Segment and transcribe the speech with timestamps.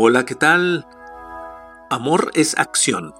[0.00, 0.86] Hola, ¿qué tal?
[1.90, 3.16] Amor es acción.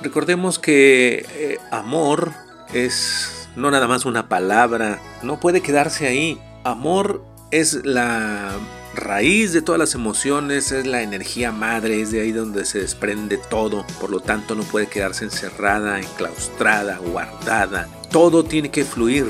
[0.00, 2.32] Recordemos que eh, amor
[2.72, 6.40] es no nada más una palabra, no puede quedarse ahí.
[6.64, 8.56] Amor es la
[8.94, 13.38] raíz de todas las emociones, es la energía madre, es de ahí donde se desprende
[13.38, 19.26] todo, por lo tanto no puede quedarse encerrada, enclaustrada, guardada, todo tiene que fluir.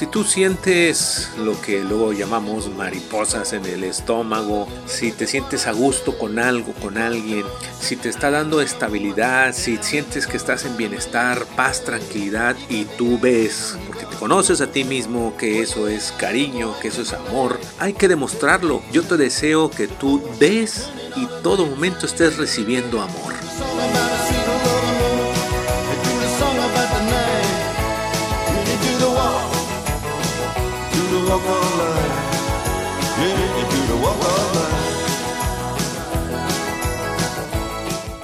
[0.00, 5.72] Si tú sientes lo que luego llamamos mariposas en el estómago, si te sientes a
[5.72, 7.44] gusto con algo, con alguien,
[7.78, 13.18] si te está dando estabilidad, si sientes que estás en bienestar, paz, tranquilidad y tú
[13.20, 17.60] ves, porque te conoces a ti mismo que eso es cariño, que eso es amor,
[17.78, 18.80] hay que demostrarlo.
[18.90, 23.49] Yo te deseo que tú des y todo momento estés recibiendo amor.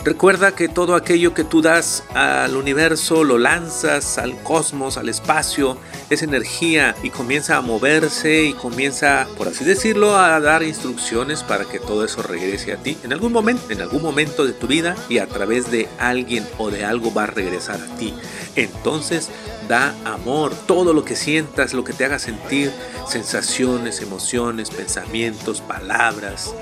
[0.06, 5.78] Recuerda que todo aquello que tú das al universo lo lanzas al cosmos, al espacio,
[6.10, 11.64] es energía y comienza a moverse y comienza, por así decirlo, a dar instrucciones para
[11.64, 14.94] que todo eso regrese a ti en algún momento, en algún momento de tu vida
[15.08, 18.14] y a través de alguien o de algo va a regresar a ti.
[18.54, 19.28] Entonces,
[19.68, 22.72] da amor, todo lo que sientas, lo que te haga sentir,
[23.08, 26.54] sensaciones, emociones, pensamientos, palabras.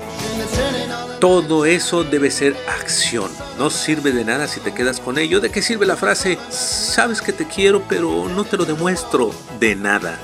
[1.19, 3.31] Todo eso debe ser acción.
[3.57, 5.39] No sirve de nada si te quedas con ello.
[5.39, 6.37] ¿De qué sirve la frase?
[6.49, 9.31] Sabes que te quiero, pero no te lo demuestro.
[9.59, 10.19] De nada.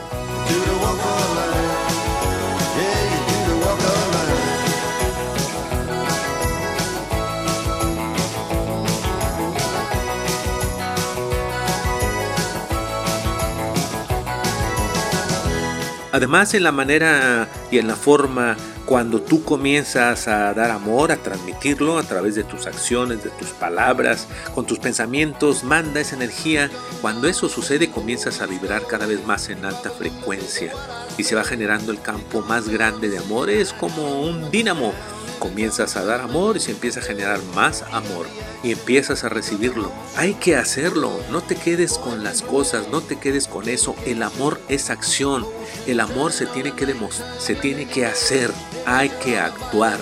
[16.11, 21.17] Además, en la manera y en la forma, cuando tú comienzas a dar amor, a
[21.17, 26.69] transmitirlo a través de tus acciones, de tus palabras, con tus pensamientos, manda esa energía.
[27.01, 30.73] Cuando eso sucede, comienzas a vibrar cada vez más en alta frecuencia
[31.17, 33.49] y se va generando el campo más grande de amor.
[33.49, 34.93] Es como un dínamo
[35.39, 38.27] comienzas a dar amor y se empieza a generar más amor
[38.63, 39.91] y empiezas a recibirlo.
[40.15, 43.95] Hay que hacerlo, no te quedes con las cosas, no te quedes con eso.
[44.05, 45.45] El amor es acción,
[45.87, 48.51] el amor se tiene que demostrar, se tiene que hacer,
[48.85, 49.99] hay que actuar.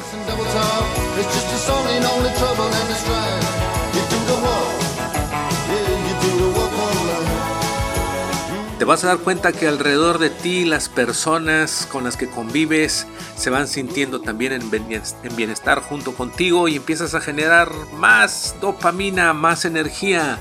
[8.89, 13.05] Vas a dar cuenta que alrededor de ti las personas con las que convives
[13.35, 19.65] se van sintiendo también en bienestar junto contigo y empiezas a generar más dopamina, más
[19.65, 20.39] energía.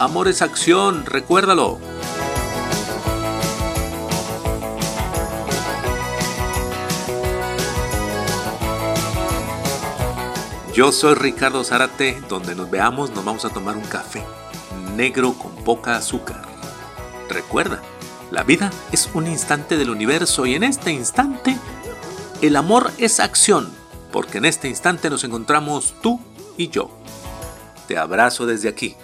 [0.00, 1.78] Amor es acción, recuérdalo.
[10.72, 14.24] Yo soy Ricardo Zárate, donde nos veamos nos vamos a tomar un café
[14.96, 16.53] negro con poca azúcar.
[17.34, 17.82] Recuerda,
[18.30, 21.58] la vida es un instante del universo y en este instante
[22.42, 23.72] el amor es acción,
[24.12, 26.20] porque en este instante nos encontramos tú
[26.56, 26.90] y yo.
[27.88, 28.94] Te abrazo desde aquí.